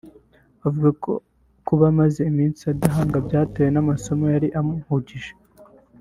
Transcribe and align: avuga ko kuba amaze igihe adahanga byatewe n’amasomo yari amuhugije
avuga 0.67 0.89
ko 1.03 1.13
kuba 1.67 1.85
amaze 1.91 2.19
igihe 2.29 2.69
adahanga 2.75 3.17
byatewe 3.27 3.69
n’amasomo 3.71 4.25
yari 4.33 4.47
amuhugije 4.59 5.31